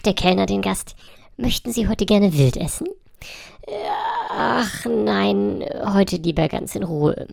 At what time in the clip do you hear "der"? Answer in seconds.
0.06-0.14